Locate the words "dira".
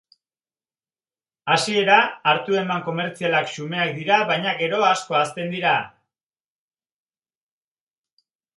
3.99-4.19, 5.57-5.77